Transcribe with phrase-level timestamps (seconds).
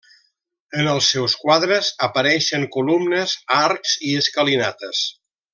[0.83, 5.05] En els seus quadres apareixen columnes, arcs i escalinates.